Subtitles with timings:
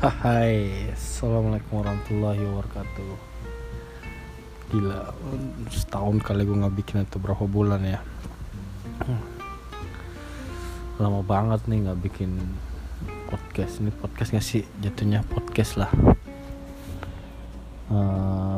[0.00, 3.20] Hai, assalamualaikum warahmatullahi wabarakatuh.
[4.72, 5.12] Gila,
[5.68, 8.00] setahun kali gue nggak bikin itu berapa bulan ya?
[10.96, 12.32] Lama banget nih nggak bikin
[13.28, 13.84] podcast.
[13.84, 14.64] Ini podcast nggak sih?
[14.80, 15.92] Jatuhnya podcast lah.
[17.92, 18.56] Uh,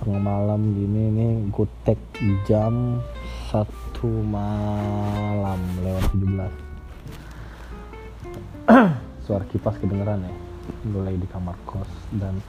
[0.00, 2.00] tengah malam gini nih gue tag
[2.48, 3.04] jam
[3.52, 6.48] satu malam lewat 17
[9.28, 10.32] suara kipas kedengeran ya.
[10.88, 11.84] Gue lagi di kamar kos
[12.16, 12.40] dan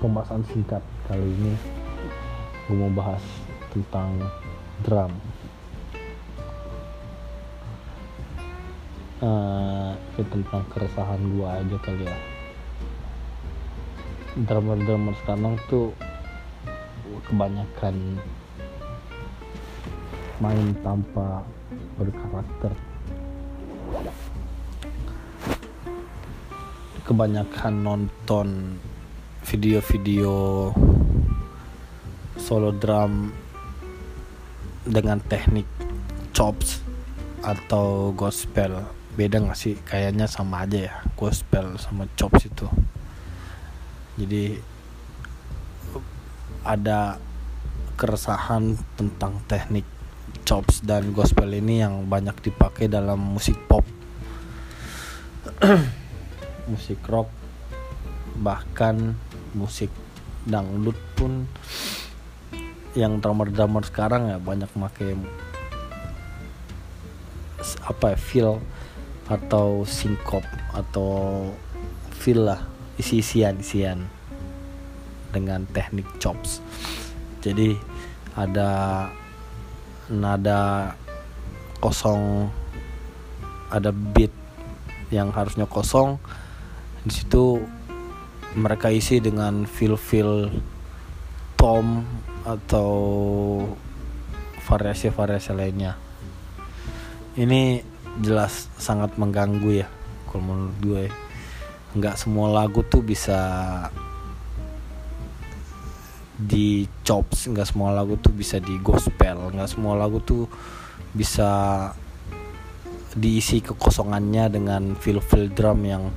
[0.00, 1.52] pembahasan singkat kali ini
[2.64, 3.20] gue mau bahas
[3.76, 4.16] tentang
[4.80, 5.12] drum.
[9.20, 12.18] Uh, tentang keresahan gue aja kali ya.
[14.48, 15.92] Drummer-drummer sekarang tuh
[17.28, 18.16] kebanyakan
[20.40, 21.44] main tanpa
[22.00, 22.72] berkarakter
[27.06, 28.82] kebanyakan nonton
[29.46, 30.74] video-video
[32.34, 33.30] solo drum
[34.82, 35.70] dengan teknik
[36.34, 36.82] chops
[37.46, 38.82] atau gospel.
[39.14, 39.78] Beda gak sih?
[39.86, 42.66] Kayaknya sama aja ya gospel sama chops itu.
[44.18, 44.58] Jadi
[46.66, 47.22] ada
[47.94, 49.86] keresahan tentang teknik
[50.42, 53.86] chops dan gospel ini yang banyak dipakai dalam musik pop
[56.66, 57.30] musik rock
[58.42, 59.16] bahkan
[59.56, 59.88] musik
[60.46, 61.48] dangdut pun
[62.96, 65.16] yang drummer-drummer sekarang ya banyak make
[67.82, 68.50] apa ya feel
[69.26, 71.44] atau sinkop atau
[72.14, 72.62] feel lah
[72.96, 74.06] isi-isian isian
[75.34, 76.62] dengan teknik chops.
[77.42, 77.76] Jadi
[78.38, 79.06] ada
[80.06, 80.94] nada
[81.82, 82.48] kosong
[83.68, 84.30] ada beat
[85.10, 86.16] yang harusnya kosong
[87.06, 87.62] di situ
[88.58, 90.50] mereka isi dengan feel-feel
[91.54, 92.02] tom
[92.42, 92.90] atau
[94.66, 95.94] variasi-variasi lainnya.
[97.38, 97.78] Ini
[98.18, 99.88] jelas sangat mengganggu ya
[100.26, 101.04] kalau menurut gue.
[101.94, 103.38] Nggak semua lagu tuh bisa
[106.36, 110.44] di chops nggak semua lagu tuh bisa di gospel nggak semua lagu tuh
[111.16, 111.48] bisa
[113.16, 116.12] diisi kekosongannya dengan feel feel drum yang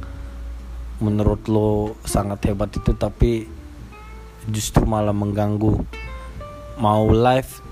[1.00, 3.48] menurut lo sangat hebat itu tapi
[4.52, 5.84] justru malah mengganggu.
[6.80, 7.68] Mau live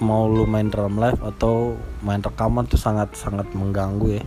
[0.00, 4.24] mau lo main drum live atau main rekaman tuh sangat sangat mengganggu ya.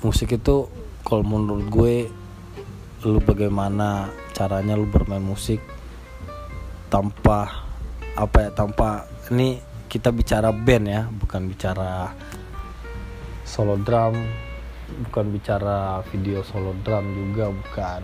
[0.00, 0.72] Musik itu
[1.04, 1.94] kalau menurut gue
[3.04, 5.60] lu bagaimana caranya lu bermain musik
[6.88, 7.68] tanpa
[8.16, 12.10] apa ya tanpa ini kita bicara band ya bukan bicara
[13.44, 14.16] solo drum
[14.86, 18.02] bukan bicara video solo drum juga bukan.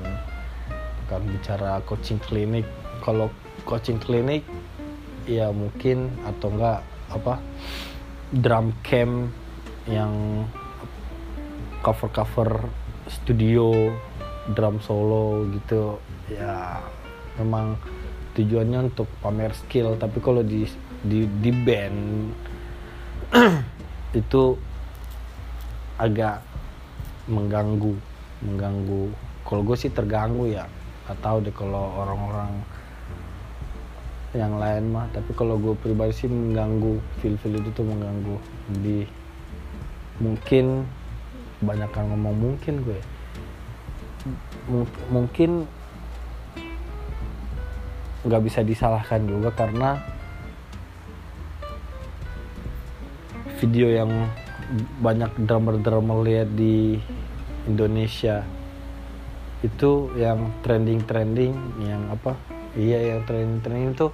[1.05, 2.67] Bukan bicara coaching klinik.
[3.03, 3.31] Kalau
[3.63, 4.43] coaching klinik
[5.27, 6.83] ya mungkin atau enggak
[7.15, 7.39] apa
[8.35, 9.31] drum camp
[9.87, 10.43] yang
[11.87, 12.51] cover cover
[13.07, 13.93] studio
[14.51, 16.83] drum solo gitu ya
[17.39, 17.79] memang
[18.35, 19.95] tujuannya untuk pamer skill.
[19.95, 20.67] Tapi kalau di
[21.03, 21.99] di di band
[24.21, 24.55] itu
[25.99, 26.52] agak
[27.31, 27.95] mengganggu
[28.43, 29.15] mengganggu.
[29.47, 30.67] Kalau gue sih terganggu ya
[31.07, 32.51] gak tahu deh kalau orang-orang
[34.35, 35.07] yang lain mah.
[35.13, 38.37] Tapi kalau gue pribadi sih mengganggu feel feel itu tuh mengganggu.
[38.75, 38.99] Jadi
[40.23, 40.87] mungkin
[41.63, 43.01] kebanyakan ngomong mungkin gue
[44.71, 45.67] M mungkin
[48.23, 49.99] nggak bisa disalahkan juga karena
[53.59, 54.11] video yang
[55.03, 57.03] banyak drummer-drummer lihat di
[57.67, 58.43] Indonesia.
[59.63, 61.55] Itu yang trending-trending
[61.87, 62.35] yang apa?
[62.75, 64.09] Iya yang trending-trending itu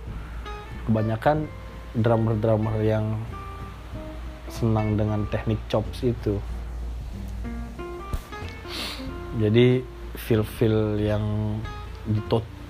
[0.84, 1.48] kebanyakan
[1.96, 3.16] drummer-drummer yang
[4.52, 6.36] senang dengan teknik chops itu.
[9.38, 9.80] Jadi
[10.18, 11.24] feel-feel yang
[12.08, 12.20] di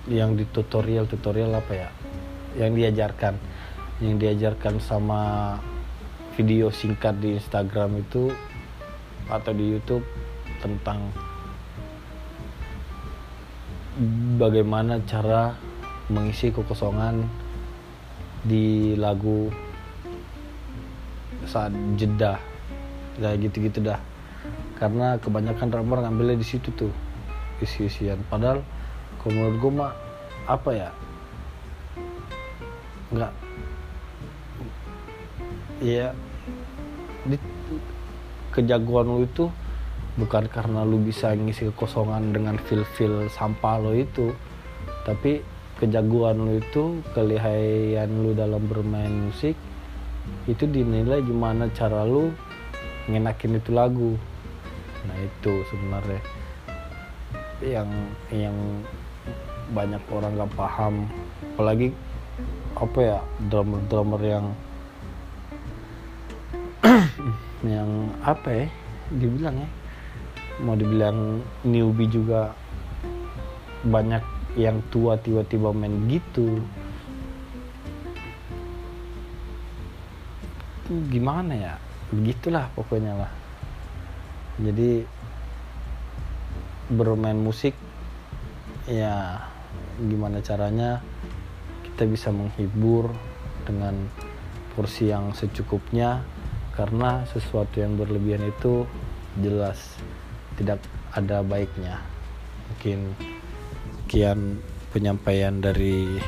[0.09, 1.91] yang di tutorial tutorial apa ya?
[2.55, 3.35] Yang diajarkan.
[3.99, 5.21] Yang diajarkan sama
[6.39, 8.31] video singkat di Instagram itu
[9.27, 10.07] atau di YouTube
[10.59, 11.11] tentang
[14.39, 15.59] bagaimana cara
[16.09, 17.27] mengisi kekosongan
[18.47, 19.51] di lagu
[21.45, 22.39] saat jeda.
[23.19, 23.99] Kayak gitu-gitu dah.
[24.79, 26.93] Karena kebanyakan drummer ngambilnya di situ tuh
[27.59, 28.23] isi-isian.
[28.31, 28.63] Padahal
[29.19, 29.93] kalau menurut gue mah
[30.47, 30.91] apa ya?
[33.11, 33.33] Nggak.
[35.83, 36.09] Iya.
[38.55, 39.51] Kejagoan lu itu
[40.19, 44.35] bukan karena lu bisa ngisi kekosongan dengan feel-feel sampah lo itu
[45.07, 45.41] tapi
[45.79, 49.55] kejagoan lu itu kelihayan lu dalam bermain musik
[50.45, 52.35] itu dinilai gimana cara lu
[53.09, 54.13] ngenakin itu lagu.
[55.09, 56.21] Nah itu sebenarnya
[57.65, 57.89] yang
[58.29, 58.57] yang
[59.73, 60.95] banyak orang gak paham.
[61.57, 61.89] Apalagi
[62.77, 63.19] apa ya
[63.49, 64.47] drummer drummer yang
[67.75, 68.67] yang apa ya
[69.09, 69.69] dibilang ya
[70.63, 72.55] mau dibilang newbie juga
[73.87, 74.23] banyak
[74.59, 76.59] yang tua tiba-tiba main gitu.
[80.89, 81.75] Gimana ya?
[82.11, 83.33] Begitulah pokoknya lah.
[84.59, 85.07] Jadi
[86.91, 87.77] bermain musik
[88.89, 89.47] ya
[90.01, 90.99] gimana caranya?
[91.85, 93.13] Kita bisa menghibur
[93.63, 93.95] dengan
[94.75, 96.25] porsi yang secukupnya
[96.75, 98.87] karena sesuatu yang berlebihan itu
[99.43, 99.99] jelas
[100.59, 100.83] tidak
[101.15, 102.03] ada baiknya.
[102.69, 103.15] Mungkin
[104.05, 104.59] sekian
[104.91, 106.19] penyampaian dari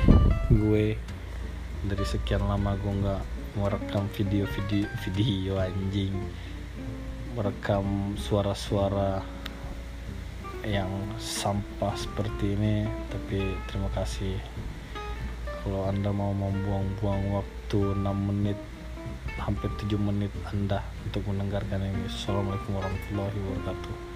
[0.49, 0.95] gue.
[1.81, 3.23] Dari sekian lama gue nggak
[3.59, 6.15] merekam video-video video anjing.
[7.35, 9.21] Merekam suara-suara
[10.63, 10.89] yang
[11.19, 12.87] sampah seperti ini.
[13.11, 14.39] Tapi terima kasih.
[15.61, 18.57] Kalau anda mau membuang-buang waktu 6 menit
[19.41, 24.10] hampir 7 menit anda untuk mendengarkan ini Assalamualaikum warahmatullahi wabarakatuh